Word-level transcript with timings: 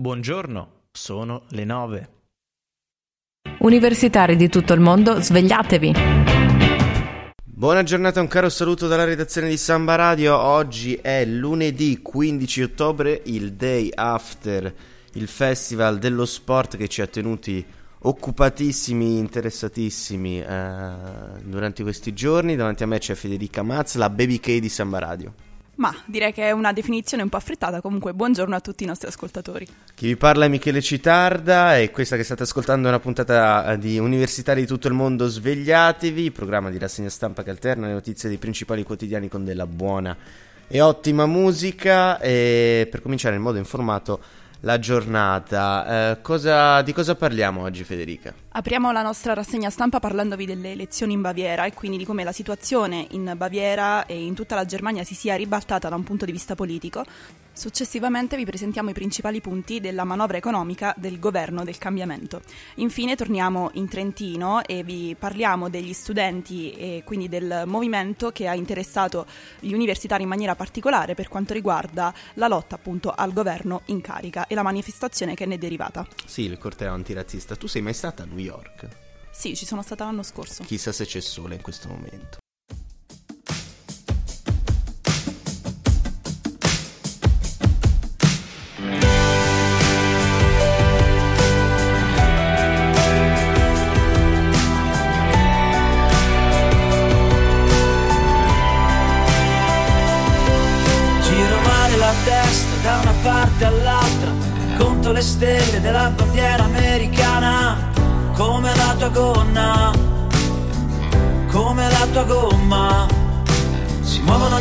Buongiorno, 0.00 0.82
sono 0.92 1.42
le 1.48 1.64
9. 1.64 2.08
Universitari 3.62 4.36
di 4.36 4.48
tutto 4.48 4.72
il 4.72 4.78
mondo, 4.78 5.20
svegliatevi! 5.20 5.92
Buona 7.42 7.82
giornata, 7.82 8.20
un 8.20 8.28
caro 8.28 8.48
saluto 8.48 8.86
dalla 8.86 9.02
redazione 9.02 9.48
di 9.48 9.56
Samba 9.56 9.96
Radio. 9.96 10.38
Oggi 10.38 10.94
è 10.94 11.24
lunedì 11.24 11.98
15 12.00 12.62
ottobre, 12.62 13.22
il 13.24 13.54
day 13.54 13.90
after 13.92 14.72
il 15.14 15.26
festival 15.26 15.98
dello 15.98 16.26
sport 16.26 16.76
che 16.76 16.86
ci 16.86 17.02
ha 17.02 17.08
tenuti 17.08 17.66
occupatissimi, 18.02 19.18
interessatissimi 19.18 20.40
eh, 20.40 20.92
durante 21.42 21.82
questi 21.82 22.14
giorni. 22.14 22.54
Davanti 22.54 22.84
a 22.84 22.86
me 22.86 23.00
c'è 23.00 23.16
Federica 23.16 23.64
Mazz, 23.64 23.96
la 23.96 24.10
baby 24.10 24.38
K 24.38 24.60
di 24.60 24.68
Samba 24.68 25.00
Radio. 25.00 25.47
Ma 25.78 25.94
direi 26.06 26.32
che 26.32 26.42
è 26.42 26.50
una 26.50 26.72
definizione 26.72 27.22
un 27.22 27.28
po' 27.28 27.36
affrettata, 27.36 27.80
comunque 27.80 28.12
buongiorno 28.12 28.54
a 28.54 28.60
tutti 28.60 28.82
i 28.82 28.86
nostri 28.86 29.06
ascoltatori. 29.06 29.64
Chi 29.94 30.08
vi 30.08 30.16
parla 30.16 30.46
è 30.46 30.48
Michele 30.48 30.82
Citarda 30.82 31.78
e 31.78 31.92
questa 31.92 32.16
che 32.16 32.24
state 32.24 32.42
ascoltando 32.42 32.88
è 32.88 32.90
una 32.90 32.98
puntata 32.98 33.72
eh, 33.72 33.78
di 33.78 33.96
Universitari 33.96 34.62
di 34.62 34.66
tutto 34.66 34.88
il 34.88 34.94
mondo 34.94 35.28
Svegliatevi, 35.28 36.32
programma 36.32 36.70
di 36.70 36.78
rassegna 36.78 37.08
stampa 37.08 37.44
che 37.44 37.50
alterna 37.50 37.86
le 37.86 37.92
notizie 37.92 38.28
dei 38.28 38.38
principali 38.38 38.82
quotidiani 38.82 39.28
con 39.28 39.44
della 39.44 39.68
buona 39.68 40.16
e 40.66 40.80
ottima 40.80 41.26
musica 41.26 42.18
e 42.18 42.88
per 42.90 43.00
cominciare 43.00 43.36
in 43.36 43.42
modo 43.42 43.58
informato 43.58 44.20
la 44.62 44.80
giornata. 44.80 46.10
Eh, 46.10 46.22
cosa, 46.22 46.82
di 46.82 46.92
cosa 46.92 47.14
parliamo 47.14 47.62
oggi, 47.62 47.84
Federica? 47.84 48.34
Apriamo 48.58 48.90
la 48.90 49.02
nostra 49.02 49.34
rassegna 49.34 49.70
stampa 49.70 50.00
parlandovi 50.00 50.44
delle 50.44 50.72
elezioni 50.72 51.12
in 51.12 51.20
Baviera 51.20 51.64
e 51.64 51.74
quindi 51.74 51.96
di 51.96 52.04
come 52.04 52.24
la 52.24 52.32
situazione 52.32 53.06
in 53.10 53.34
Baviera 53.36 54.04
e 54.04 54.20
in 54.20 54.34
tutta 54.34 54.56
la 54.56 54.64
Germania 54.64 55.04
si 55.04 55.14
sia 55.14 55.36
ribaltata 55.36 55.88
da 55.88 55.94
un 55.94 56.02
punto 56.02 56.24
di 56.24 56.32
vista 56.32 56.56
politico. 56.56 57.04
Successivamente 57.52 58.36
vi 58.36 58.44
presentiamo 58.44 58.90
i 58.90 58.92
principali 58.92 59.40
punti 59.40 59.80
della 59.80 60.04
manovra 60.04 60.36
economica 60.36 60.94
del 60.96 61.20
governo 61.20 61.64
del 61.64 61.78
cambiamento. 61.78 62.40
Infine 62.76 63.14
torniamo 63.16 63.70
in 63.74 63.88
Trentino 63.88 64.64
e 64.64 64.82
vi 64.82 65.14
parliamo 65.16 65.68
degli 65.68 65.92
studenti 65.92 66.72
e 66.72 67.02
quindi 67.04 67.28
del 67.28 67.62
movimento 67.66 68.30
che 68.30 68.48
ha 68.48 68.54
interessato 68.54 69.26
gli 69.60 69.72
universitari 69.72 70.24
in 70.24 70.28
maniera 70.28 70.56
particolare 70.56 71.14
per 71.14 71.28
quanto 71.28 71.52
riguarda 71.52 72.12
la 72.34 72.48
lotta 72.48 72.76
appunto 72.76 73.12
al 73.12 73.32
governo 73.32 73.82
in 73.86 74.00
carica 74.00 74.46
e 74.48 74.54
la 74.56 74.62
manifestazione 74.62 75.34
che 75.34 75.46
ne 75.46 75.54
è 75.54 75.58
derivata. 75.58 76.06
Sì, 76.26 76.42
il 76.42 76.58
corteo 76.58 76.92
antirazzista. 76.92 77.56
Tu 77.56 77.66
sei 77.66 77.82
mai 77.82 77.94
stata 77.94 78.22
a 78.22 78.26
New 78.26 78.38
York? 78.38 78.47
Sì, 79.30 79.54
ci 79.54 79.66
sono 79.66 79.82
stata 79.82 80.04
l'anno 80.04 80.22
scorso. 80.22 80.64
Chissà 80.64 80.92
se 80.92 81.04
c'è 81.04 81.20
sole 81.20 81.54
in 81.54 81.62
questo 81.62 81.88
momento. 81.88 82.38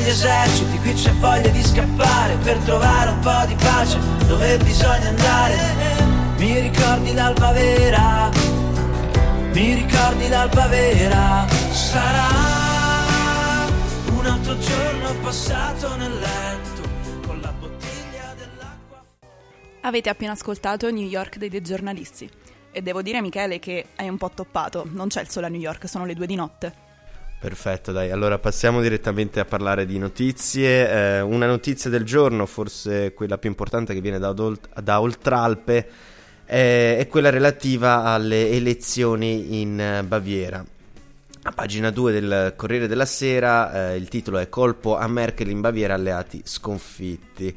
Gli 0.07 0.09
eserciti, 0.09 0.79
qui 0.79 0.93
c'è 0.93 1.11
voglia 1.15 1.49
di 1.49 1.61
scappare 1.61 2.37
per 2.37 2.57
trovare 2.59 3.09
un 3.09 3.19
po' 3.19 3.45
di 3.45 3.55
pace 3.55 3.99
dove 4.25 4.57
bisogna 4.59 5.09
andare. 5.09 5.57
Mi 6.37 6.59
ricordi 6.61 7.13
l'alba 7.13 7.51
vera, 7.51 8.31
mi 9.51 9.73
ricordi 9.73 10.29
l'alba 10.29 10.67
vera. 10.67 11.45
Sarà 11.71 12.27
un 14.17 14.25
altro 14.25 14.57
giorno 14.57 15.13
passato 15.21 15.95
nel 15.97 16.17
letto 16.19 16.81
con 17.25 17.41
la 17.41 17.51
bottiglia 17.51 18.33
dell'acqua. 18.37 19.03
Avete 19.81 20.07
appena 20.07 20.31
ascoltato 20.31 20.89
New 20.89 21.05
York 21.05 21.35
dei 21.37 21.49
dei 21.49 21.61
giornalisti. 21.61 22.29
E 22.71 22.81
devo 22.81 23.01
dire, 23.01 23.21
Michele, 23.21 23.59
che 23.59 23.87
hai 23.97 24.07
un 24.07 24.17
po' 24.17 24.29
toppato. 24.29 24.87
Non 24.89 25.09
c'è 25.09 25.19
il 25.19 25.29
sole 25.29 25.47
a 25.47 25.49
New 25.49 25.59
York, 25.59 25.89
sono 25.89 26.05
le 26.05 26.13
due 26.13 26.27
di 26.27 26.35
notte. 26.35 26.85
Perfetto, 27.39 27.91
dai. 27.91 28.09
Allora 28.09 28.39
passiamo 28.39 28.81
direttamente 28.81 29.39
a 29.39 29.45
parlare 29.45 29.85
di 29.85 29.99
notizie. 29.99 30.89
Eh, 30.89 31.21
una 31.21 31.45
notizia 31.45 31.87
del 31.87 32.03
giorno, 32.03 32.47
forse 32.47 33.13
quella 33.13 33.37
più 33.37 33.47
importante 33.47 33.93
che 33.93 34.01
viene 34.01 34.17
da, 34.17 34.33
Olt- 34.35 34.79
da 34.81 34.99
Oltralpe, 34.99 35.87
eh, 36.45 36.97
è 36.97 37.07
quella 37.07 37.29
relativa 37.29 38.05
alle 38.05 38.49
elezioni 38.49 39.61
in 39.61 39.79
eh, 39.79 40.03
Baviera. 40.03 40.65
A 41.43 41.51
pagina 41.51 41.91
2 41.91 42.11
del 42.11 42.53
Corriere 42.55 42.87
della 42.87 43.05
Sera 43.05 43.91
eh, 43.91 43.97
il 43.97 44.07
titolo 44.09 44.39
è 44.39 44.49
Colpo 44.49 44.97
a 44.97 45.07
Merkel 45.07 45.49
in 45.49 45.61
Baviera, 45.61 45.93
alleati 45.93 46.41
sconfitti. 46.43 47.55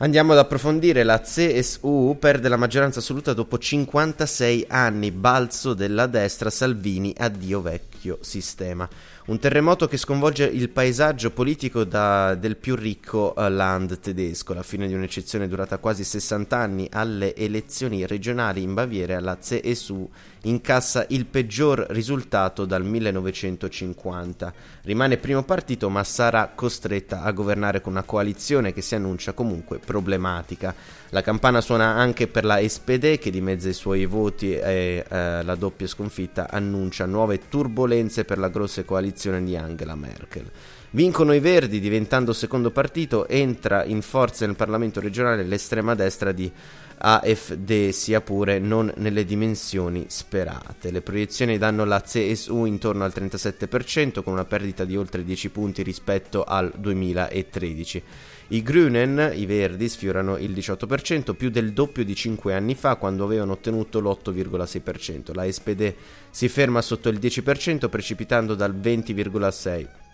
Andiamo 0.00 0.30
ad 0.30 0.38
approfondire 0.38 1.02
la 1.02 1.20
CSU 1.20 2.16
perde 2.20 2.48
la 2.48 2.56
maggioranza 2.56 3.00
assoluta 3.00 3.32
dopo 3.32 3.58
56 3.58 4.66
anni, 4.68 5.10
balzo 5.10 5.74
della 5.74 6.06
destra, 6.06 6.50
Salvini, 6.50 7.12
addio 7.18 7.60
vecchio 7.60 8.18
sistema. 8.20 8.88
Un 9.26 9.40
terremoto 9.40 9.88
che 9.88 9.96
sconvolge 9.96 10.44
il 10.44 10.68
paesaggio 10.68 11.32
politico 11.32 11.82
da- 11.82 12.36
del 12.36 12.56
più 12.56 12.76
ricco 12.76 13.34
eh, 13.34 13.50
land 13.50 13.98
tedesco. 13.98 14.54
La 14.54 14.62
fine 14.62 14.86
di 14.86 14.94
un'eccezione 14.94 15.48
durata 15.48 15.78
quasi 15.78 16.04
60 16.04 16.56
anni 16.56 16.86
alle 16.92 17.34
elezioni 17.34 18.06
regionali 18.06 18.62
in 18.62 18.74
Baviera, 18.74 19.18
la 19.18 19.36
CSU 19.36 20.08
incassa 20.42 21.04
il 21.08 21.26
peggior 21.26 21.86
risultato 21.90 22.64
dal 22.64 22.84
1950. 22.84 24.52
Rimane 24.82 25.16
primo 25.16 25.42
partito 25.42 25.88
ma 25.88 26.04
sarà 26.04 26.52
costretta 26.54 27.22
a 27.22 27.32
governare 27.32 27.80
con 27.80 27.92
una 27.92 28.02
coalizione 28.02 28.72
che 28.72 28.82
si 28.82 28.94
annuncia 28.94 29.32
comunque 29.32 29.78
problematica. 29.78 30.74
La 31.10 31.22
campana 31.22 31.60
suona 31.60 31.94
anche 31.94 32.26
per 32.26 32.44
la 32.44 32.60
SPD 32.66 33.18
che 33.18 33.30
dimezza 33.30 33.68
i 33.68 33.74
suoi 33.74 34.04
voti 34.04 34.54
e 34.54 35.04
eh, 35.08 35.42
la 35.42 35.54
doppia 35.54 35.86
sconfitta 35.86 36.48
annuncia 36.50 37.06
nuove 37.06 37.48
turbulenze 37.48 38.24
per 38.24 38.38
la 38.38 38.48
grossa 38.48 38.84
coalizione 38.84 39.42
di 39.42 39.56
Angela 39.56 39.94
Merkel. 39.94 40.50
Vincono 40.90 41.34
i 41.34 41.40
Verdi 41.40 41.80
diventando 41.80 42.32
secondo 42.32 42.70
partito, 42.70 43.28
entra 43.28 43.84
in 43.84 44.00
forza 44.00 44.46
nel 44.46 44.56
Parlamento 44.56 45.00
regionale 45.00 45.42
l'estrema 45.42 45.94
destra 45.94 46.32
di 46.32 46.50
AFD, 46.98 47.90
sia 47.90 48.20
pure 48.20 48.58
non 48.58 48.92
nelle 48.96 49.24
dimensioni 49.24 50.06
sperate. 50.08 50.90
Le 50.90 51.00
proiezioni 51.00 51.56
danno 51.58 51.84
la 51.84 52.00
CSU 52.00 52.64
intorno 52.64 53.04
al 53.04 53.12
37%, 53.14 54.22
con 54.22 54.32
una 54.32 54.44
perdita 54.44 54.84
di 54.84 54.96
oltre 54.96 55.24
10 55.24 55.50
punti 55.50 55.82
rispetto 55.82 56.44
al 56.44 56.72
2013. 56.76 58.02
I 58.48 58.62
Grünen, 58.62 59.32
i 59.34 59.46
Verdi, 59.46 59.88
sfiorano 59.88 60.36
il 60.38 60.52
18%, 60.52 61.34
più 61.34 61.50
del 61.50 61.72
doppio 61.72 62.04
di 62.04 62.14
5 62.14 62.54
anni 62.54 62.74
fa, 62.74 62.96
quando 62.96 63.24
avevano 63.24 63.52
ottenuto 63.52 64.00
l'8,6%. 64.00 65.34
La 65.34 65.50
SPD 65.50 65.94
si 66.30 66.48
ferma 66.48 66.80
sotto 66.80 67.08
il 67.10 67.18
10%, 67.18 67.88
precipitando 67.88 68.54
dal 68.54 68.74
20,6%. 68.74 70.07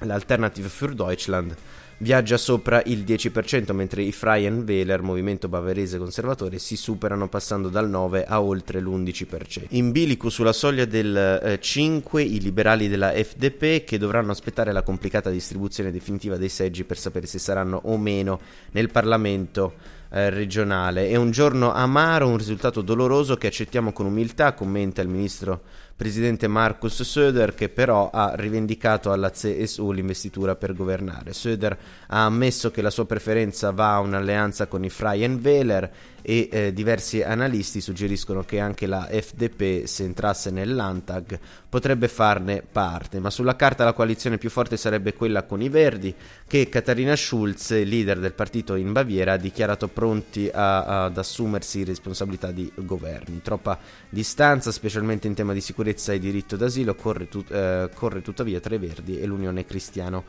L'Alternative 0.00 0.68
für 0.68 0.94
Deutschland 0.94 1.54
viaggia 2.00 2.38
sopra 2.38 2.82
il 2.86 3.04
10%, 3.04 3.72
mentre 3.72 4.02
i 4.02 4.12
Freien 4.12 4.64
Wähler, 4.66 5.02
movimento 5.02 5.48
bavarese 5.48 5.98
conservatore, 5.98 6.58
si 6.58 6.76
superano 6.76 7.28
passando 7.28 7.68
dal 7.68 7.88
9 7.88 8.24
a 8.24 8.40
oltre 8.40 8.80
l'11%. 8.80 9.66
In 9.70 9.92
bilico 9.92 10.30
sulla 10.30 10.52
soglia 10.52 10.86
del 10.86 11.14
eh, 11.42 11.60
5 11.60 12.22
i 12.22 12.40
liberali 12.40 12.88
della 12.88 13.12
FDP 13.12 13.84
che 13.84 13.98
dovranno 13.98 14.30
aspettare 14.30 14.72
la 14.72 14.82
complicata 14.82 15.28
distribuzione 15.28 15.90
definitiva 15.90 16.36
dei 16.36 16.48
seggi 16.48 16.84
per 16.84 16.98
sapere 16.98 17.26
se 17.26 17.38
saranno 17.38 17.80
o 17.84 17.98
meno 17.98 18.40
nel 18.70 18.90
Parlamento 18.90 19.74
eh, 20.10 20.30
regionale. 20.30 21.08
È 21.08 21.16
un 21.16 21.30
giorno 21.30 21.72
amaro, 21.72 22.28
un 22.28 22.38
risultato 22.38 22.80
doloroso 22.80 23.36
che 23.36 23.48
accettiamo 23.48 23.92
con 23.92 24.06
umiltà, 24.06 24.54
commenta 24.54 25.02
il 25.02 25.08
ministro 25.08 25.62
presidente 26.00 26.48
Markus 26.48 27.02
Söder 27.02 27.54
che 27.54 27.68
però 27.68 28.08
ha 28.10 28.32
rivendicato 28.34 29.12
alla 29.12 29.28
CSU 29.28 29.92
l'investitura 29.92 30.56
per 30.56 30.72
governare. 30.72 31.34
Söder 31.34 31.76
ha 32.06 32.24
ammesso 32.24 32.70
che 32.70 32.80
la 32.80 32.88
sua 32.88 33.04
preferenza 33.04 33.70
va 33.70 33.96
a 33.96 34.00
un'alleanza 34.00 34.66
con 34.66 34.82
i 34.82 34.88
Freien 34.88 35.38
Wähler 35.42 35.90
e 36.22 36.48
eh, 36.50 36.72
diversi 36.72 37.22
analisti 37.22 37.80
suggeriscono 37.80 38.44
che 38.44 38.60
anche 38.60 38.86
la 38.86 39.08
FDP, 39.10 39.84
se 39.86 40.04
entrasse 40.04 40.50
nel 40.50 40.74
Landtag, 40.74 41.38
potrebbe 41.68 42.08
farne 42.08 42.62
parte, 42.70 43.18
ma 43.20 43.30
sulla 43.30 43.56
carta 43.56 43.84
la 43.84 43.92
coalizione 43.92 44.38
più 44.38 44.50
forte 44.50 44.76
sarebbe 44.76 45.14
quella 45.14 45.44
con 45.44 45.62
i 45.62 45.68
Verdi, 45.68 46.14
che 46.46 46.68
Katharina 46.68 47.16
Schulz, 47.16 47.70
leader 47.70 48.18
del 48.18 48.32
partito 48.32 48.74
in 48.74 48.92
Baviera, 48.92 49.34
ha 49.34 49.36
dichiarato 49.36 49.88
pronti 49.88 50.50
a, 50.52 51.04
ad 51.04 51.16
assumersi 51.16 51.84
responsabilità 51.84 52.50
di 52.50 52.70
governi. 52.74 53.40
Troppa 53.42 53.78
distanza, 54.08 54.72
specialmente 54.72 55.26
in 55.26 55.34
tema 55.34 55.52
di 55.52 55.60
sicurezza 55.60 55.88
e 55.90 56.18
diritto 56.18 56.56
d'asilo, 56.56 56.94
corre, 56.94 57.28
tut- 57.28 57.50
eh, 57.50 57.90
corre 57.94 58.22
tuttavia 58.22 58.60
tra 58.60 58.74
i 58.74 58.78
Verdi 58.78 59.20
e 59.20 59.26
l'Unione 59.26 59.64
Cristiano 59.64 60.24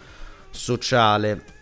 Sociale. 0.49 1.59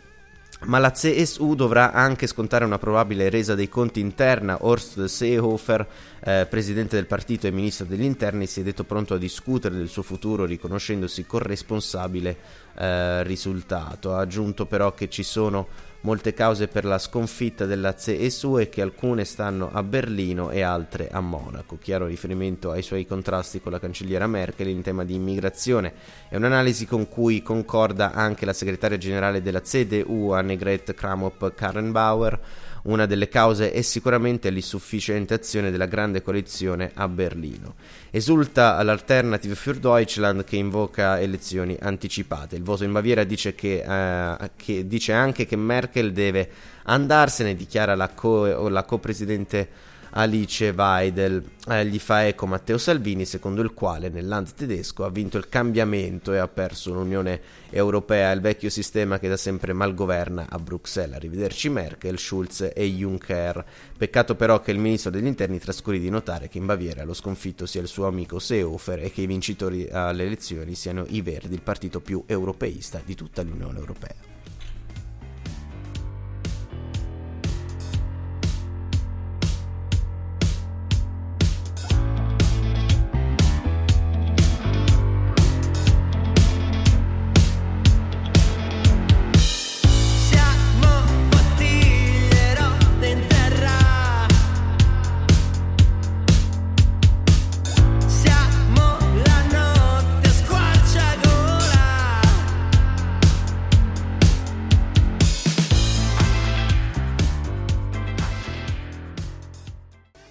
ma 0.65 0.77
la 0.77 0.91
CSU 0.91 1.55
dovrà 1.55 1.93
anche 1.93 2.27
scontare 2.27 2.65
una 2.65 2.77
probabile 2.77 3.29
resa 3.29 3.55
dei 3.55 3.69
conti 3.69 4.01
interna. 4.01 4.57
Horst 4.65 5.05
Seehofer, 5.05 5.87
eh, 6.19 6.47
presidente 6.49 6.97
del 6.97 7.05
partito 7.05 7.47
e 7.47 7.51
ministro 7.51 7.85
degli 7.85 8.03
interni, 8.03 8.45
si 8.45 8.59
è 8.59 8.63
detto 8.63 8.83
pronto 8.83 9.13
a 9.13 9.17
discutere 9.17 9.75
del 9.77 9.87
suo 9.87 10.01
futuro 10.01 10.43
riconoscendosi 10.43 11.25
corresponsabile 11.25 12.37
eh, 12.75 13.23
risultato. 13.23 14.13
Ha 14.13 14.19
aggiunto 14.19 14.65
però 14.65 14.93
che 14.93 15.07
ci 15.07 15.23
sono 15.23 15.67
molte 16.01 16.33
cause 16.33 16.67
per 16.67 16.85
la 16.85 16.97
sconfitta 16.97 17.65
della 17.65 17.93
CSU 17.93 18.59
e 18.59 18.69
che 18.69 18.81
alcune 18.81 19.25
stanno 19.25 19.69
a 19.71 19.83
Berlino 19.83 20.49
e 20.49 20.61
altre 20.61 21.09
a 21.11 21.19
Monaco. 21.19 21.77
Chiaro 21.77 22.05
riferimento 22.05 22.71
ai 22.71 22.81
suoi 22.81 23.05
contrasti 23.05 23.59
con 23.59 23.71
la 23.71 23.79
cancelliera 23.79 24.27
Merkel 24.27 24.67
in 24.67 24.81
tema 24.81 25.03
di 25.03 25.15
immigrazione. 25.15 25.93
È 26.29 26.35
un'analisi 26.35 26.85
con 26.85 27.09
cui 27.09 27.41
concorda 27.41 28.13
anche 28.13 28.45
la 28.45 28.53
segretaria 28.53 28.97
generale 28.97 29.41
della 29.41 29.61
CDU, 29.61 30.29
Annegret 30.29 30.93
Kramop-Karrenbauer 30.93 32.39
una 32.83 33.05
delle 33.05 33.27
cause 33.27 33.71
è 33.71 33.81
sicuramente 33.81 34.49
l'insufficiente 34.49 35.33
azione 35.33 35.71
della 35.71 35.85
grande 35.85 36.21
coalizione 36.21 36.91
a 36.93 37.07
Berlino. 37.07 37.75
Esulta 38.09 38.81
l'Alternative 38.83 39.55
für 39.55 39.79
Deutschland 39.79 40.43
che 40.43 40.55
invoca 40.55 41.19
elezioni 41.19 41.77
anticipate. 41.79 42.55
Il 42.55 42.63
voto 42.63 42.83
in 42.83 42.91
Baviera 42.91 43.23
dice, 43.23 43.53
che, 43.55 43.83
eh, 43.85 44.51
che 44.55 44.87
dice 44.87 45.13
anche 45.13 45.45
che 45.45 45.55
Merkel 45.55 46.11
deve 46.11 46.49
andarsene, 46.83 47.55
dichiara 47.55 47.95
la, 47.95 48.09
co- 48.09 48.69
la 48.69 48.83
copresidente 48.83 49.87
Alice 50.11 50.69
Weidel. 50.69 51.43
Eh, 51.67 51.85
gli 51.85 51.99
fa 51.99 52.25
eco 52.25 52.47
Matteo 52.47 52.77
Salvini, 52.77 53.25
secondo 53.25 53.61
il 53.61 53.73
quale 53.73 54.09
nel 54.09 54.27
land 54.27 54.53
tedesco 54.53 55.05
ha 55.05 55.09
vinto 55.09 55.37
il 55.37 55.49
cambiamento 55.49 56.33
e 56.33 56.37
ha 56.37 56.47
perso 56.47 56.93
l'Unione 56.93 57.41
Europea, 57.69 58.31
il 58.31 58.41
vecchio 58.41 58.69
sistema 58.69 59.19
che 59.19 59.27
da 59.27 59.37
sempre 59.37 59.73
malgoverna 59.73 60.47
a 60.49 60.57
Bruxelles. 60.57 61.15
Arrivederci 61.15 61.69
Merkel, 61.69 62.17
Schulz 62.17 62.71
e 62.73 62.85
Juncker. 62.85 63.63
Peccato 63.97 64.35
però 64.35 64.61
che 64.61 64.71
il 64.71 64.79
ministro 64.79 65.11
degli 65.11 65.27
interni 65.27 65.59
trascuri 65.59 65.99
di 65.99 66.09
notare 66.09 66.47
che 66.47 66.57
in 66.57 66.65
Baviera 66.65 67.03
lo 67.03 67.13
sconfitto 67.13 67.65
sia 67.65 67.81
il 67.81 67.87
suo 67.87 68.07
amico 68.07 68.39
Seehofer 68.39 69.03
e 69.03 69.11
che 69.11 69.21
i 69.21 69.27
vincitori 69.27 69.87
alle 69.91 70.25
elezioni 70.25 70.75
siano 70.75 71.05
i 71.09 71.21
Verdi, 71.21 71.53
il 71.53 71.61
partito 71.61 71.99
più 71.99 72.23
europeista 72.25 73.01
di 73.03 73.15
tutta 73.15 73.43
l'Unione 73.43 73.77
Europea. 73.77 74.28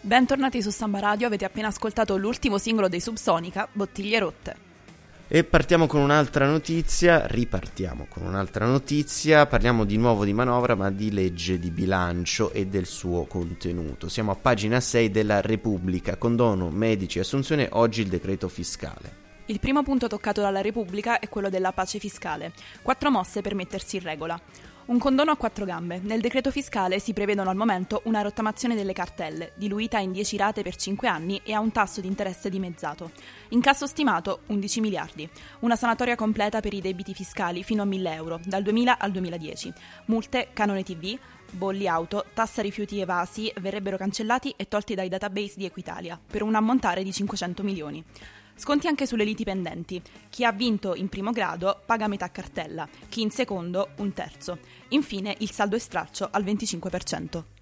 Bentornati 0.09 0.63
su 0.63 0.71
Samba 0.71 1.01
Radio, 1.01 1.27
avete 1.27 1.45
appena 1.45 1.69
ascoltato 1.69 2.17
l'ultimo 2.17 2.57
singolo 2.57 2.89
dei 2.89 2.99
Subsonica, 2.99 3.69
Bottiglie 3.71 4.19
rotte. 4.19 4.57
E 5.29 5.45
partiamo 5.45 5.87
con 5.87 6.01
un'altra 6.01 6.47
notizia, 6.47 7.27
ripartiamo 7.27 8.07
con 8.09 8.25
un'altra 8.25 8.65
notizia, 8.65 9.45
parliamo 9.45 9.85
di 9.85 9.99
nuovo 9.99 10.25
di 10.25 10.33
manovra 10.33 10.75
ma 10.75 10.91
di 10.91 11.13
legge 11.13 11.59
di 11.59 11.71
bilancio 11.71 12.53
e 12.53 12.69
del 12.69 12.87
suo 12.87 13.27
contenuto. 13.27 14.09
Siamo 14.09 14.31
a 14.31 14.37
pagina 14.37 14.81
6 14.81 15.11
della 15.11 15.43
Repubblica, 15.43 16.17
condono, 16.17 16.71
medici, 16.71 17.19
assunzione, 17.19 17.69
oggi 17.73 18.01
il 18.01 18.09
decreto 18.09 18.49
fiscale. 18.49 19.27
Il 19.51 19.61
primo 19.61 19.83
punto 19.83 20.07
toccato 20.07 20.41
dalla 20.41 20.63
Repubblica 20.63 21.19
è 21.19 21.29
quello 21.29 21.51
della 21.51 21.73
pace 21.73 21.99
fiscale. 21.99 22.53
Quattro 22.81 23.11
mosse 23.11 23.43
per 23.43 23.55
mettersi 23.55 23.97
in 23.97 24.03
regola. 24.05 24.41
Un 24.89 24.99
condono 24.99 25.31
a 25.31 25.37
quattro 25.37 25.67
gambe. 25.67 26.01
Nel 26.03 26.23
decreto 26.23 26.51
fiscale 26.51 26.99
si 26.99 27.13
prevedono 27.13 27.51
al 27.51 27.57
momento 27.57 28.01
una 28.05 28.23
rottamazione 28.23 28.75
delle 28.75 28.95
cartelle, 28.95 29.53
diluita 29.55 29.99
in 29.99 30.13
10 30.13 30.37
rate 30.39 30.63
per 30.63 30.77
5 30.77 31.07
anni 31.07 31.39
e 31.45 31.53
a 31.53 31.61
un 31.61 31.71
tasso 31.73 32.01
di 32.01 32.07
interesse 32.07 32.49
dimezzato. 32.49 33.11
Incasso 33.51 33.87
stimato 33.87 34.41
11 34.47 34.81
miliardi. 34.81 35.29
Una 35.59 35.77
sanatoria 35.77 36.17
completa 36.17 36.61
per 36.61 36.73
i 36.73 36.81
debiti 36.81 37.13
fiscali 37.13 37.63
fino 37.65 37.83
a 37.83 37.85
1000 37.85 38.15
euro, 38.15 38.41
dal 38.47 38.63
2000 38.63 38.99
al 38.99 39.11
2010. 39.11 39.73
Multe, 40.07 40.49
canone 40.55 40.83
TV, 40.83 41.19
bolli 41.51 41.87
auto, 41.87 42.25
tassa 42.33 42.63
rifiuti 42.63 42.99
evasi 42.99 43.53
verrebbero 43.61 43.99
cancellati 43.99 44.55
e 44.57 44.69
tolti 44.69 44.95
dai 44.95 45.11
database 45.11 45.55
di 45.57 45.67
Equitalia, 45.67 46.19
per 46.27 46.43
un 46.43 46.55
ammontare 46.55 47.03
di 47.03 47.13
500 47.13 47.63
milioni. 47.63 48.03
Sconti 48.59 48.89
anche 48.89 49.07
sulle 49.07 49.23
liti 49.23 49.45
pendenti. 49.45 50.03
Chi 50.29 50.45
ha 50.45 50.51
vinto 50.51 50.97
in 50.97 51.09
primo 51.09 51.31
grado 51.31 51.81
paga 51.87 52.09
metà 52.09 52.29
cartella, 52.33 52.89
chi 53.09 53.23
in 53.23 53.31
secondo 53.31 53.91
un 53.99 54.13
terzo. 54.13 54.59
Infine 54.89 55.37
il 55.39 55.51
saldo 55.53 55.77
e 55.77 55.79
straccio 55.79 56.29
al 56.29 56.43
25%. 56.43 57.58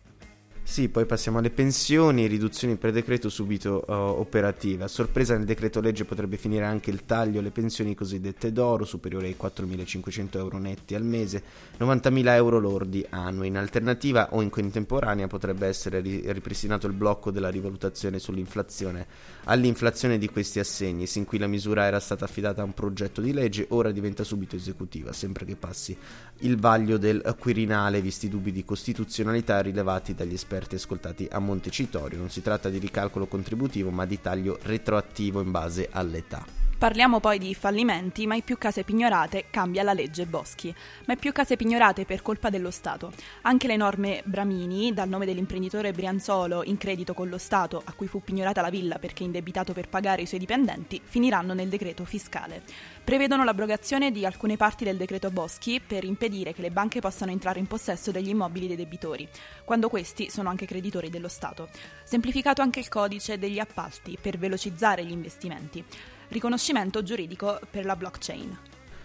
Sì, 0.68 0.88
poi 0.88 1.06
passiamo 1.06 1.38
alle 1.38 1.50
pensioni, 1.50 2.26
riduzioni 2.26 2.74
per 2.74 2.90
decreto 2.90 3.28
subito 3.28 3.84
uh, 3.86 3.92
operative. 3.92 4.82
A 4.82 4.88
sorpresa 4.88 5.36
nel 5.36 5.46
decreto 5.46 5.80
legge 5.80 6.04
potrebbe 6.04 6.36
finire 6.36 6.64
anche 6.64 6.90
il 6.90 7.04
taglio 7.06 7.38
alle 7.38 7.52
pensioni 7.52 7.94
cosiddette 7.94 8.52
d'oro, 8.52 8.84
superiori 8.84 9.26
ai 9.26 9.36
4.500 9.40 10.36
euro 10.36 10.58
netti 10.58 10.96
al 10.96 11.04
mese, 11.04 11.40
90.000 11.78 12.26
euro 12.30 12.58
lordi 12.58 13.06
annui. 13.08 13.46
In 13.46 13.56
alternativa 13.56 14.30
o 14.32 14.42
in 14.42 14.50
contemporanea 14.50 15.28
potrebbe 15.28 15.68
essere 15.68 16.00
ri- 16.00 16.24
ripristinato 16.32 16.88
il 16.88 16.94
blocco 16.94 17.30
della 17.30 17.48
rivalutazione 17.48 18.18
sull'inflazione 18.18 19.06
all'inflazione 19.44 20.18
di 20.18 20.28
questi 20.28 20.58
assegni. 20.58 21.06
Sin 21.06 21.24
qui 21.24 21.38
la 21.38 21.46
misura 21.46 21.84
era 21.84 22.00
stata 22.00 22.24
affidata 22.24 22.62
a 22.62 22.64
un 22.64 22.74
progetto 22.74 23.20
di 23.20 23.32
legge, 23.32 23.66
ora 23.70 23.92
diventa 23.92 24.24
subito 24.24 24.56
esecutiva, 24.56 25.12
sempre 25.12 25.44
che 25.44 25.54
passi 25.54 25.96
il 26.40 26.58
vaglio 26.58 26.98
del 26.98 27.36
Quirinale, 27.38 28.02
visti 28.02 28.26
i 28.26 28.28
dubbi 28.28 28.50
di 28.50 28.64
costituzionalità 28.64 29.60
rilevati 29.60 30.12
dagli 30.12 30.34
esperti 30.34 30.55
esperti 30.56 30.76
ascoltati 30.76 31.28
a 31.30 31.38
Montecitorio. 31.38 32.18
Non 32.18 32.30
si 32.30 32.40
tratta 32.40 32.70
di 32.70 32.78
ricalcolo 32.78 33.26
contributivo, 33.26 33.90
ma 33.90 34.06
di 34.06 34.20
taglio 34.20 34.58
retroattivo 34.62 35.40
in 35.40 35.50
base 35.50 35.88
all'età. 35.90 36.65
Parliamo 36.78 37.20
poi 37.20 37.38
di 37.38 37.54
fallimenti, 37.54 38.26
mai 38.26 38.42
più 38.42 38.58
case 38.58 38.84
pignorate, 38.84 39.46
cambia 39.48 39.82
la 39.82 39.94
legge 39.94 40.26
Boschi. 40.26 40.74
Mai 41.06 41.16
più 41.16 41.32
case 41.32 41.56
pignorate 41.56 42.04
per 42.04 42.20
colpa 42.20 42.50
dello 42.50 42.70
Stato. 42.70 43.12
Anche 43.42 43.66
le 43.66 43.76
norme 43.76 44.20
Bramini, 44.26 44.92
dal 44.92 45.08
nome 45.08 45.24
dell'imprenditore 45.24 45.92
Brianzolo 45.92 46.62
in 46.64 46.76
credito 46.76 47.14
con 47.14 47.30
lo 47.30 47.38
Stato, 47.38 47.80
a 47.82 47.94
cui 47.94 48.08
fu 48.08 48.22
pignorata 48.22 48.60
la 48.60 48.68
villa 48.68 48.98
perché 48.98 49.22
indebitato 49.22 49.72
per 49.72 49.88
pagare 49.88 50.20
i 50.20 50.26
suoi 50.26 50.38
dipendenti, 50.38 51.00
finiranno 51.02 51.54
nel 51.54 51.70
decreto 51.70 52.04
fiscale. 52.04 52.62
Prevedono 53.02 53.42
l'abrogazione 53.42 54.10
di 54.10 54.26
alcune 54.26 54.58
parti 54.58 54.84
del 54.84 54.98
decreto 54.98 55.30
Boschi 55.30 55.80
per 55.80 56.04
impedire 56.04 56.52
che 56.52 56.60
le 56.60 56.70
banche 56.70 57.00
possano 57.00 57.30
entrare 57.30 57.58
in 57.58 57.66
possesso 57.66 58.10
degli 58.10 58.28
immobili 58.28 58.66
dei 58.66 58.76
debitori, 58.76 59.26
quando 59.64 59.88
questi 59.88 60.28
sono 60.28 60.50
anche 60.50 60.66
creditori 60.66 61.08
dello 61.08 61.28
Stato. 61.28 61.70
Semplificato 62.04 62.60
anche 62.60 62.80
il 62.80 62.88
codice 62.88 63.38
degli 63.38 63.58
appalti 63.58 64.18
per 64.20 64.36
velocizzare 64.36 65.06
gli 65.06 65.12
investimenti 65.12 65.82
riconoscimento 66.28 67.02
giuridico 67.02 67.60
per 67.70 67.84
la 67.84 67.96
blockchain. 67.96 68.58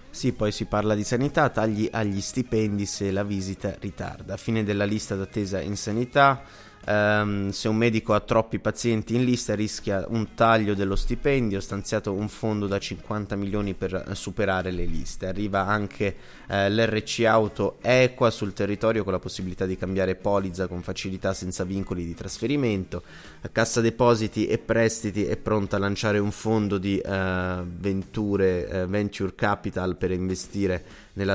Sì, 0.10 0.34
poi 0.34 0.52
si 0.52 0.66
parla 0.66 0.94
di 0.94 1.06
sanità, 1.06 1.50
tagli 1.50 1.88
agli 1.90 2.20
stipendi 2.20 2.86
se 2.86 3.12
la 3.12 3.24
visita 3.24 3.76
ritarda. 3.80 4.36
Fine 4.36 4.64
della 4.64 4.84
lista 4.84 5.16
d'attesa 5.16 5.62
in 5.62 5.78
sanità, 5.78 6.44
Um, 6.88 7.50
se 7.50 7.68
un 7.68 7.76
medico 7.76 8.14
ha 8.14 8.20
troppi 8.22 8.58
pazienti 8.58 9.14
in 9.14 9.24
lista 9.24 9.54
rischia 9.54 10.04
un 10.10 10.34
taglio 10.34 10.74
dello 10.74 10.96
stipendio, 10.96 11.60
stanziato 11.60 12.12
un 12.12 12.28
fondo 12.28 12.66
da 12.66 12.80
50 12.80 13.36
milioni 13.36 13.76
per 13.76 14.12
superare 14.14 14.72
le 14.72 14.86
liste. 14.86 15.28
Arriva 15.28 15.68
anche 15.68 16.16
uh, 16.48 16.68
l'RC 16.70 17.24
Auto 17.26 17.78
Equa 17.82 18.32
sul 18.32 18.54
territorio 18.54 19.04
con 19.04 19.14
la 19.14 19.20
possibilità 19.20 19.66
di 19.66 19.78
cambiare 19.78 20.16
polizza 20.16 20.68
con 20.68 20.82
facilità 20.82 21.34
senza 21.34 21.64
vincoli 21.64 22.04
di 22.04 22.16
trasferimento. 22.16 23.04
Cassa 23.52 23.82
Depositi 23.82 24.48
e 24.48 24.58
Prestiti 24.58 25.26
è 25.26 25.38
pronta 25.38 25.76
a 25.76 25.80
lanciare 25.80 26.18
un 26.18 26.32
fondo 26.32 26.80
di 26.80 27.00
uh, 27.04 27.64
venture, 27.64 28.84
uh, 28.84 28.88
venture 28.88 29.36
capital 29.36 29.98
per 29.98 30.12
investire 30.12 30.84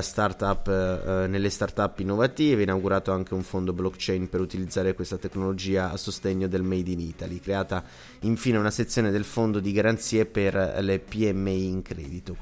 startup, 0.01 0.67
eh, 0.69 1.27
nelle 1.27 1.51
start-up 1.51 1.99
innovative, 1.99 2.63
inaugurato 2.63 3.13
anche 3.13 3.35
un 3.35 3.43
fondo 3.43 3.73
blockchain 3.73 4.29
per 4.29 4.41
utilizzare 4.41 4.95
questa 4.95 5.19
tecnologia 5.19 5.91
a 5.91 5.97
sostegno 5.97 6.49
del 6.49 6.63
Made 6.63 6.91
in 6.91 7.01
Italy, 7.01 7.41
creata 7.41 7.85
infine 8.21 8.59
una 8.59 8.71
sezione 8.71 9.11
del 9.11 9.25
fondo 9.25 9.61
di 9.61 9.73
garanzie 9.73 10.27
per 10.27 10.79
le 10.81 10.99
PMI 10.99 11.67
in 11.67 11.83
credito. 11.83 12.37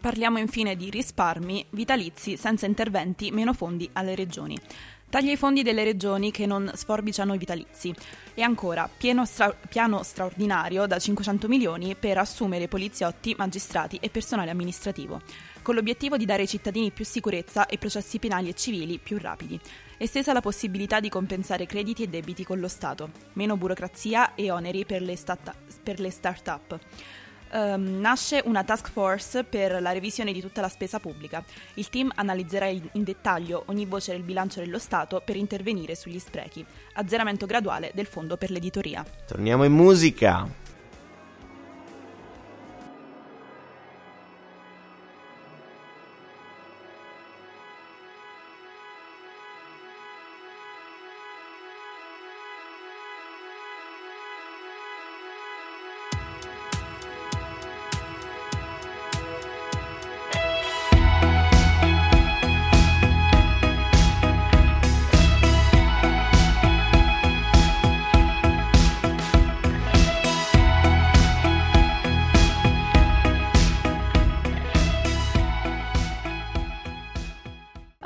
Parliamo 0.00 0.38
infine 0.38 0.76
di 0.76 0.88
risparmi 0.88 1.66
vitalizi 1.70 2.38
senza 2.38 2.64
interventi, 2.64 3.30
meno 3.30 3.52
fondi 3.52 3.88
alle 3.92 4.14
regioni. 4.14 4.56
Taglia 5.10 5.32
i 5.32 5.36
fondi 5.36 5.64
delle 5.64 5.82
regioni 5.82 6.30
che 6.30 6.46
non 6.46 6.70
sforbiciano 6.72 7.34
i 7.34 7.38
vitalizi. 7.38 7.92
E 8.32 8.42
ancora, 8.42 8.88
stra- 9.24 9.52
piano 9.68 10.04
straordinario 10.04 10.86
da 10.86 11.00
500 11.00 11.48
milioni 11.48 11.96
per 11.96 12.16
assumere 12.16 12.68
poliziotti, 12.68 13.34
magistrati 13.36 13.98
e 14.00 14.08
personale 14.08 14.52
amministrativo, 14.52 15.20
con 15.62 15.74
l'obiettivo 15.74 16.16
di 16.16 16.24
dare 16.24 16.42
ai 16.42 16.48
cittadini 16.48 16.92
più 16.92 17.04
sicurezza 17.04 17.66
e 17.66 17.76
processi 17.76 18.20
penali 18.20 18.50
e 18.50 18.54
civili 18.54 18.98
più 18.98 19.18
rapidi. 19.18 19.58
Estesa 19.98 20.32
la 20.32 20.40
possibilità 20.40 21.00
di 21.00 21.08
compensare 21.08 21.66
crediti 21.66 22.04
e 22.04 22.08
debiti 22.08 22.44
con 22.44 22.60
lo 22.60 22.68
Stato. 22.68 23.10
Meno 23.32 23.56
burocrazia 23.56 24.36
e 24.36 24.52
oneri 24.52 24.86
per 24.86 25.02
le, 25.02 25.16
stat- 25.16 25.56
per 25.82 25.98
le 25.98 26.10
start-up 26.10 26.78
um, 27.52 28.00
nasce 28.00 28.42
una 28.44 28.64
task 28.64 28.90
force 28.90 29.44
per 29.44 29.80
la 29.80 29.92
revisione 29.92 30.32
di 30.32 30.40
tutta 30.40 30.60
la 30.60 30.68
spesa 30.68 30.98
pubblica. 30.98 31.42
Il 31.74 31.88
team 31.88 32.10
analizzerà 32.14 32.66
in 32.66 32.88
dettaglio 32.92 33.64
ogni 33.66 33.86
voce 33.86 34.12
del 34.12 34.22
bilancio 34.22 34.60
dello 34.60 34.78
Stato 34.78 35.22
per 35.24 35.36
intervenire 35.36 35.94
sugli 35.94 36.18
sprechi. 36.18 36.64
Azzeramento 36.94 37.46
graduale 37.46 37.90
del 37.94 38.06
fondo 38.06 38.36
per 38.36 38.50
l'editoria. 38.50 39.04
Torniamo 39.26 39.64
in 39.64 39.72
musica. 39.72 40.68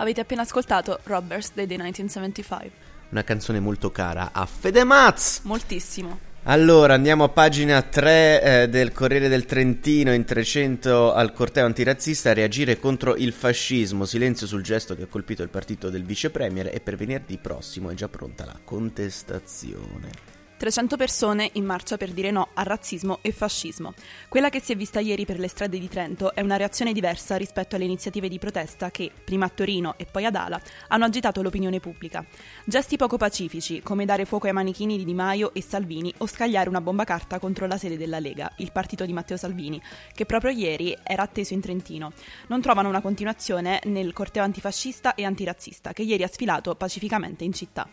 Avete 0.04 0.20
appena 0.20 0.42
ascoltato 0.42 1.00
Robbers 1.04 1.52
dei 1.54 1.66
The 1.66 1.76
1975. 1.76 2.70
Una 3.08 3.24
canzone 3.24 3.58
molto 3.58 3.90
cara 3.90 4.32
a 4.34 4.44
Fedemaz. 4.44 5.40
Moltissimo. 5.44 6.18
Allora, 6.42 6.92
andiamo 6.92 7.24
a 7.24 7.30
pagina 7.30 7.80
3 7.80 8.42
eh, 8.42 8.68
del 8.68 8.92
Corriere 8.92 9.28
del 9.28 9.46
Trentino 9.46 10.12
in 10.12 10.26
300 10.26 11.14
al 11.14 11.32
corteo 11.32 11.64
antirazzista 11.64 12.28
a 12.28 12.34
reagire 12.34 12.78
contro 12.78 13.16
il 13.16 13.32
fascismo. 13.32 14.04
Silenzio 14.04 14.46
sul 14.46 14.60
gesto 14.60 14.94
che 14.94 15.04
ha 15.04 15.06
colpito 15.06 15.42
il 15.42 15.48
partito 15.48 15.88
del 15.88 16.04
vice 16.04 16.28
premier 16.28 16.66
e 16.66 16.80
per 16.80 16.96
venerdì 16.96 17.38
prossimo 17.38 17.88
è 17.88 17.94
già 17.94 18.08
pronta 18.08 18.44
la 18.44 18.60
contestazione. 18.62 20.42
300 20.64 20.96
persone 20.96 21.50
in 21.52 21.66
marcia 21.66 21.98
per 21.98 22.10
dire 22.10 22.30
no 22.30 22.48
al 22.54 22.64
razzismo 22.64 23.18
e 23.20 23.32
fascismo. 23.32 23.92
Quella 24.30 24.48
che 24.48 24.62
si 24.62 24.72
è 24.72 24.76
vista 24.76 24.98
ieri 24.98 25.26
per 25.26 25.38
le 25.38 25.48
strade 25.48 25.78
di 25.78 25.90
Trento 25.90 26.34
è 26.34 26.40
una 26.40 26.56
reazione 26.56 26.94
diversa 26.94 27.36
rispetto 27.36 27.76
alle 27.76 27.84
iniziative 27.84 28.30
di 28.30 28.38
protesta 28.38 28.90
che, 28.90 29.10
prima 29.26 29.44
a 29.44 29.50
Torino 29.50 29.92
e 29.98 30.06
poi 30.06 30.24
ad 30.24 30.34
Ala, 30.36 30.58
hanno 30.88 31.04
agitato 31.04 31.42
l'opinione 31.42 31.80
pubblica. 31.80 32.24
Gesti 32.64 32.96
poco 32.96 33.18
pacifici, 33.18 33.82
come 33.82 34.06
dare 34.06 34.24
fuoco 34.24 34.46
ai 34.46 34.54
manichini 34.54 34.96
di 34.96 35.04
Di 35.04 35.12
Maio 35.12 35.52
e 35.52 35.60
Salvini 35.60 36.10
o 36.16 36.26
scagliare 36.26 36.70
una 36.70 36.80
bomba 36.80 37.04
carta 37.04 37.38
contro 37.38 37.66
la 37.66 37.76
sede 37.76 37.98
della 37.98 38.18
Lega, 38.18 38.50
il 38.56 38.72
partito 38.72 39.04
di 39.04 39.12
Matteo 39.12 39.36
Salvini, 39.36 39.78
che 40.14 40.24
proprio 40.24 40.50
ieri 40.50 40.96
era 41.02 41.24
atteso 41.24 41.52
in 41.52 41.60
Trentino, 41.60 42.12
non 42.46 42.62
trovano 42.62 42.88
una 42.88 43.02
continuazione 43.02 43.80
nel 43.84 44.14
corteo 44.14 44.42
antifascista 44.42 45.14
e 45.14 45.24
antirazzista 45.24 45.92
che 45.92 46.04
ieri 46.04 46.22
ha 46.22 46.28
sfilato 46.28 46.74
pacificamente 46.74 47.44
in 47.44 47.52
città 47.52 47.86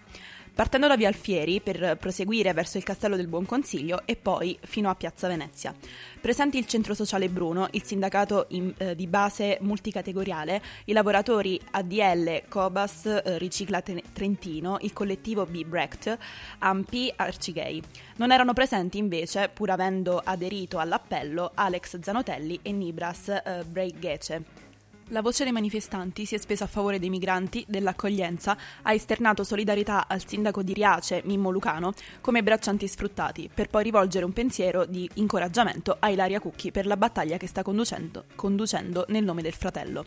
partendo 0.53 0.87
da 0.87 0.97
Via 0.97 1.07
Alfieri 1.07 1.61
per 1.61 1.97
proseguire 1.99 2.53
verso 2.53 2.77
il 2.77 2.83
Castello 2.83 3.15
del 3.15 3.27
Buon 3.27 3.45
Consiglio 3.45 4.01
e 4.05 4.15
poi 4.15 4.57
fino 4.61 4.89
a 4.89 4.95
Piazza 4.95 5.27
Venezia. 5.27 5.73
Presenti 6.19 6.57
il 6.57 6.67
Centro 6.67 6.93
Sociale 6.93 7.29
Bruno, 7.29 7.67
il 7.71 7.83
sindacato 7.83 8.45
in, 8.49 8.73
eh, 8.77 8.95
di 8.95 9.07
base 9.07 9.57
multicategoriale, 9.61 10.61
i 10.85 10.93
lavoratori 10.93 11.59
ADL, 11.71 12.43
Cobas, 12.47 13.05
eh, 13.05 13.37
Ricicla 13.37 13.81
Trentino, 13.81 14.77
il 14.81 14.93
collettivo 14.93 15.45
B 15.45 15.63
Brecht, 15.65 16.17
Ampi, 16.59 17.11
Arcigay. 17.15 17.81
Non 18.17 18.31
erano 18.31 18.53
presenti 18.53 18.97
invece, 18.97 19.49
pur 19.51 19.69
avendo 19.69 20.21
aderito 20.23 20.77
all'appello, 20.77 21.51
Alex 21.53 21.99
Zanotelli 21.99 22.59
e 22.61 22.71
Nibras 22.71 23.29
eh, 23.29 23.63
Breigece. 23.65 24.69
La 25.11 25.21
voce 25.21 25.43
dei 25.43 25.51
manifestanti 25.51 26.25
si 26.25 26.35
è 26.35 26.37
spesa 26.37 26.63
a 26.63 26.67
favore 26.67 26.97
dei 26.97 27.09
migranti, 27.09 27.65
dell'accoglienza, 27.67 28.57
ha 28.81 28.93
esternato 28.93 29.43
solidarietà 29.43 30.07
al 30.07 30.25
sindaco 30.25 30.63
di 30.63 30.71
Riace, 30.71 31.21
Mimmo 31.25 31.49
Lucano, 31.49 31.91
come 32.21 32.43
braccianti 32.43 32.87
sfruttati, 32.87 33.49
per 33.53 33.67
poi 33.67 33.83
rivolgere 33.83 34.23
un 34.23 34.31
pensiero 34.31 34.85
di 34.85 35.09
incoraggiamento 35.15 35.97
a 35.99 36.07
Ilaria 36.07 36.39
Cucchi 36.39 36.71
per 36.71 36.85
la 36.85 36.95
battaglia 36.95 37.35
che 37.35 37.47
sta 37.47 37.61
conducendo, 37.61 38.23
conducendo 38.35 39.03
nel 39.09 39.25
nome 39.25 39.41
del 39.41 39.51
fratello. 39.53 40.05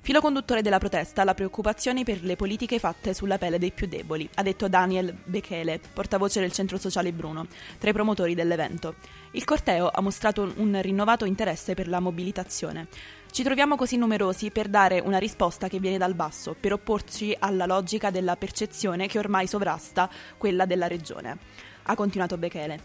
Filo 0.00 0.20
conduttore 0.22 0.62
della 0.62 0.78
protesta, 0.78 1.24
la 1.24 1.34
preoccupazione 1.34 2.04
per 2.04 2.22
le 2.22 2.36
politiche 2.36 2.78
fatte 2.78 3.12
sulla 3.12 3.36
pelle 3.36 3.58
dei 3.58 3.72
più 3.72 3.86
deboli, 3.86 4.26
ha 4.36 4.42
detto 4.42 4.68
Daniel 4.68 5.14
Bekele, 5.24 5.78
portavoce 5.92 6.40
del 6.40 6.52
Centro 6.52 6.78
Sociale 6.78 7.12
Bruno, 7.12 7.46
tra 7.78 7.90
i 7.90 7.92
promotori 7.92 8.34
dell'evento. 8.34 8.94
Il 9.32 9.44
corteo 9.44 9.90
ha 9.90 10.00
mostrato 10.00 10.50
un 10.56 10.80
rinnovato 10.80 11.26
interesse 11.26 11.74
per 11.74 11.88
la 11.88 12.00
mobilitazione. 12.00 12.86
Ci 13.30 13.42
troviamo 13.44 13.76
così 13.76 13.96
numerosi 13.96 14.50
per 14.50 14.68
dare 14.68 14.98
una 14.98 15.18
risposta 15.18 15.68
che 15.68 15.78
viene 15.78 15.98
dal 15.98 16.14
basso, 16.14 16.56
per 16.58 16.72
opporci 16.72 17.36
alla 17.38 17.66
logica 17.66 18.10
della 18.10 18.36
percezione 18.36 19.06
che 19.06 19.18
ormai 19.18 19.46
sovrasta 19.46 20.10
quella 20.36 20.66
della 20.66 20.88
regione. 20.88 21.38
Ha 21.84 21.94
continuato 21.94 22.36
Bekele. 22.36 22.80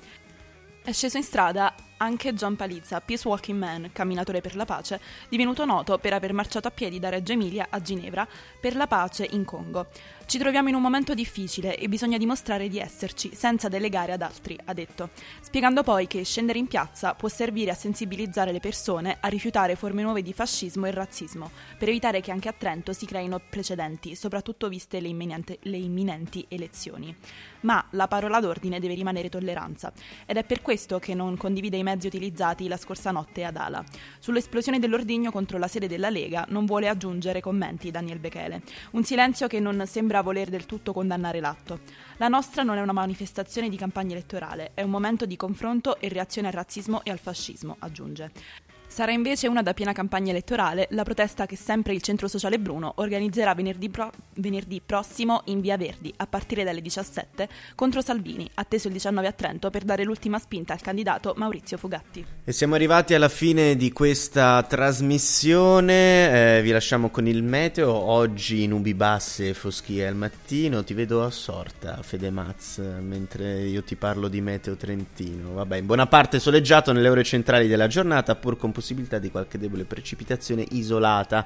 È 0.83 0.91
sceso 0.91 1.17
in 1.17 1.23
strada 1.23 1.73
anche 2.03 2.33
John 2.33 2.55
Palizza, 2.57 2.99
Peace 2.99 3.27
Walking 3.27 3.57
Man, 3.57 3.89
camminatore 3.93 4.41
per 4.41 4.55
la 4.55 4.65
pace, 4.65 4.99
divenuto 5.29 5.63
noto 5.63 5.97
per 5.97 6.13
aver 6.13 6.33
marciato 6.33 6.67
a 6.67 6.71
piedi 6.71 6.99
da 6.99 7.09
Reggio 7.09 7.31
Emilia 7.31 7.67
a 7.69 7.81
Ginevra 7.81 8.27
per 8.59 8.75
la 8.75 8.87
pace 8.87 9.25
in 9.31 9.45
Congo. 9.45 9.87
Ci 10.25 10.37
troviamo 10.37 10.69
in 10.69 10.75
un 10.75 10.81
momento 10.81 11.13
difficile 11.13 11.77
e 11.77 11.89
bisogna 11.89 12.17
dimostrare 12.17 12.67
di 12.67 12.79
esserci, 12.79 13.31
senza 13.33 13.67
delegare 13.67 14.13
ad 14.13 14.21
altri, 14.21 14.57
ha 14.65 14.73
detto, 14.73 15.09
spiegando 15.41 15.83
poi 15.83 16.07
che 16.07 16.23
scendere 16.23 16.59
in 16.59 16.67
piazza 16.67 17.13
può 17.13 17.27
servire 17.27 17.71
a 17.71 17.75
sensibilizzare 17.75 18.51
le 18.51 18.59
persone 18.59 19.17
a 19.19 19.27
rifiutare 19.27 19.75
forme 19.75 20.01
nuove 20.01 20.21
di 20.21 20.33
fascismo 20.33 20.85
e 20.85 20.91
razzismo, 20.91 21.51
per 21.77 21.89
evitare 21.89 22.21
che 22.21 22.31
anche 22.31 22.49
a 22.49 22.53
Trento 22.53 22.93
si 22.93 23.05
creino 23.05 23.39
precedenti, 23.49 24.15
soprattutto 24.15 24.69
viste 24.69 24.99
le, 24.99 25.13
le 25.59 25.77
imminenti 25.77 26.45
elezioni. 26.47 27.15
Ma 27.61 27.85
la 27.91 28.07
parola 28.07 28.39
d'ordine 28.39 28.79
deve 28.79 28.93
rimanere 28.93 29.29
tolleranza, 29.29 29.91
ed 30.25 30.37
è 30.37 30.43
per 30.43 30.61
questo 30.61 30.99
che 30.99 31.13
non 31.13 31.37
condivide 31.37 31.77
i 31.77 31.83
mezzi 31.93 32.07
utilizzati 32.07 32.67
la 32.67 32.77
scorsa 32.77 33.11
notte 33.11 33.43
ad 33.43 33.55
Ala. 33.55 33.83
Sull'esplosione 34.19 34.79
dell'ordigno 34.79 35.31
contro 35.31 35.59
la 35.59 35.67
sede 35.67 35.87
della 35.87 36.09
Lega 36.09 36.45
non 36.49 36.65
vuole 36.65 36.87
aggiungere 36.87 37.39
commenti 37.39 37.91
Daniel 37.91 38.19
Bechele, 38.19 38.61
un 38.91 39.03
silenzio 39.03 39.47
che 39.47 39.59
non 39.59 39.85
sembra 39.85 40.21
voler 40.21 40.49
del 40.49 40.65
tutto 40.65 40.93
condannare 40.93 41.39
l'atto. 41.39 41.79
La 42.17 42.27
nostra 42.27 42.63
non 42.63 42.77
è 42.77 42.81
una 42.81 42.93
manifestazione 42.93 43.69
di 43.69 43.77
campagna 43.77 44.13
elettorale, 44.13 44.71
è 44.73 44.81
un 44.81 44.89
momento 44.89 45.25
di 45.25 45.35
confronto 45.35 45.99
e 45.99 46.09
reazione 46.09 46.47
al 46.47 46.53
razzismo 46.53 47.03
e 47.03 47.11
al 47.11 47.19
fascismo, 47.19 47.75
aggiunge. 47.79 48.31
Sarà 48.93 49.11
invece 49.11 49.47
una 49.47 49.63
da 49.63 49.73
piena 49.73 49.91
campagna 49.91 50.29
elettorale 50.29 50.85
la 50.91 51.01
protesta 51.01 51.47
che 51.47 51.55
sempre 51.55 51.95
il 51.95 52.03
Centro 52.03 52.27
Sociale 52.27 52.59
Bruno 52.59 52.93
organizzerà 52.97 53.55
venerdì, 53.55 53.89
pro- 53.89 54.11
venerdì, 54.35 54.83
prossimo 54.85 55.41
in 55.45 55.61
Via 55.61 55.77
Verdi 55.77 56.13
a 56.17 56.27
partire 56.27 56.63
dalle 56.63 56.79
17 56.79 57.49
contro 57.73 58.01
Salvini, 58.01 58.47
atteso 58.53 58.89
il 58.89 58.93
19 58.93 59.25
a 59.25 59.31
Trento 59.31 59.71
per 59.71 59.81
dare 59.81 60.03
l'ultima 60.03 60.37
spinta 60.37 60.73
al 60.73 60.81
candidato 60.81 61.33
Maurizio 61.37 61.75
Fugatti. 61.75 62.23
E 62.43 62.51
siamo 62.51 62.75
arrivati 62.75 63.15
alla 63.15 63.29
fine 63.29 63.75
di 63.75 63.91
questa 63.91 64.61
trasmissione, 64.61 66.57
eh, 66.57 66.61
vi 66.61 66.69
lasciamo 66.69 67.09
con 67.09 67.25
il 67.25 67.41
meteo, 67.41 67.91
oggi 67.91 68.67
nubi 68.67 68.93
basse 68.93 69.49
e 69.49 69.53
foschie 69.55 70.05
al 70.05 70.15
mattino, 70.15 70.83
ti 70.83 70.93
vedo 70.93 71.23
assorta 71.23 71.97
Fede 72.03 72.29
Maz 72.29 72.77
mentre 72.77 73.63
io 73.63 73.81
ti 73.81 73.95
parlo 73.95 74.27
di 74.27 74.39
meteo 74.39 74.75
trentino, 74.75 75.53
vabbè 75.53 75.77
in 75.77 75.87
buona 75.87 76.05
parte 76.05 76.37
soleggiato 76.37 76.91
nelle 76.91 77.09
ore 77.09 77.23
centrali 77.23 77.67
della 77.67 77.87
giornata 77.87 78.35
pur 78.35 78.55
con 78.55 78.71
di 79.19 79.31
qualche 79.31 79.57
debole 79.57 79.85
precipitazione 79.85 80.65
isolata. 80.71 81.45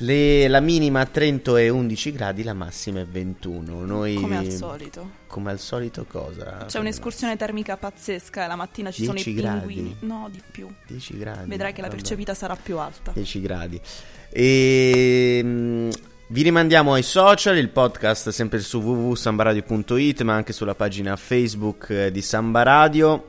Le, 0.00 0.46
la 0.48 0.60
minima 0.60 1.00
a 1.00 1.06
Trento 1.06 1.56
è 1.56 1.70
11 1.70 2.12
gradi, 2.12 2.42
la 2.42 2.52
massima 2.52 3.00
è 3.00 3.06
21. 3.06 3.84
Noi, 3.86 4.14
come 4.16 4.36
al 4.36 4.50
solito. 4.50 5.10
Come 5.26 5.50
al 5.50 5.58
solito 5.58 6.04
cosa? 6.04 6.66
C'è 6.66 6.78
un'escursione 6.78 7.36
termica 7.36 7.78
pazzesca 7.78 8.46
la 8.46 8.56
mattina 8.56 8.90
ci 8.90 9.04
sono 9.04 9.18
i 9.18 9.34
gradi. 9.34 9.58
pinguini. 9.58 9.96
No, 10.00 10.28
di 10.30 10.42
più. 10.50 10.68
10 10.86 11.16
gradi. 11.16 11.48
Vedrai 11.48 11.72
che 11.72 11.80
la 11.80 11.86
vabbè. 11.86 11.98
percepita 11.98 12.34
sarà 12.34 12.56
più 12.56 12.76
alta. 12.78 13.12
10 13.12 13.40
gradi. 13.40 13.80
E... 14.28 15.40
Mh, 15.42 15.88
vi 16.28 16.42
rimandiamo 16.42 16.92
ai 16.92 17.04
social, 17.04 17.56
il 17.56 17.68
podcast 17.68 18.30
sempre 18.30 18.58
su 18.58 18.80
www.sambaradio.it 18.80 20.22
ma 20.22 20.34
anche 20.34 20.52
sulla 20.52 20.74
pagina 20.74 21.14
Facebook 21.14 22.08
di 22.08 22.20
Samba 22.20 22.64
Radio. 22.64 23.28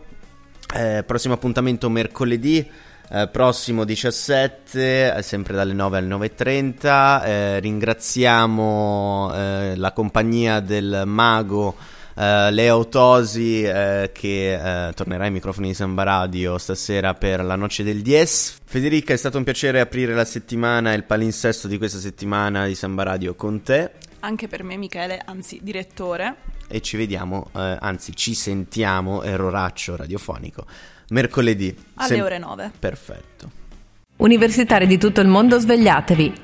Eh, 0.76 1.04
prossimo 1.06 1.36
appuntamento 1.36 1.90
mercoledì 1.90 2.68
eh, 3.10 3.30
prossimo 3.30 3.86
17, 3.86 5.16
eh, 5.16 5.22
sempre 5.22 5.56
dalle 5.56 5.74
9 5.74 5.98
alle 5.98 6.08
9.30. 6.08 7.24
Eh, 7.24 7.60
ringraziamo 7.60 9.32
eh, 9.34 9.74
la 9.78 9.92
compagnia 9.94 10.60
del 10.60 11.04
mago 11.06 11.76
Leo 12.20 12.88
Tosi 12.88 13.62
che 13.62 14.92
tornerà 14.96 15.26
ai 15.26 15.30
microfoni 15.30 15.68
di 15.68 15.74
Samba 15.76 16.02
Radio 16.02 16.58
stasera 16.58 17.14
per 17.14 17.44
la 17.44 17.56
noce 17.56 17.84
del 17.84 18.02
Dies. 18.02 18.58
Federica, 18.66 19.14
è 19.14 19.18
stato 19.18 19.38
un 19.38 19.44
piacere 19.44 19.80
aprire 19.80 20.16
la 20.16 20.26
settimana 20.26 20.94
e 20.94 20.96
il 20.96 21.04
palinsesto 21.04 21.68
di 21.68 21.78
questa 21.78 22.00
settimana 22.00 22.66
di 22.66 22.74
Samba 22.74 23.04
Radio 23.04 23.36
con 23.36 23.62
te. 23.62 23.92
Anche 24.22 24.48
per 24.48 24.64
me 24.64 24.78
Michele, 24.78 25.22
anzi 25.24 25.60
direttore. 25.62 26.38
E 26.68 26.82
ci 26.82 26.98
vediamo, 26.98 27.52
anzi 27.54 28.16
ci 28.16 28.34
sentiamo, 28.34 29.22
erroraccio 29.22 29.96
radiofonico, 29.96 30.66
mercoledì. 31.10 31.76
Alle 31.96 32.08
sem- 32.08 32.24
ore 32.24 32.38
9. 32.38 32.72
Perfetto. 32.78 33.52
Universitari 34.18 34.88
di 34.88 34.98
tutto 34.98 35.22
il 35.22 35.28
mondo, 35.28 35.60
svegliatevi. 35.60 36.34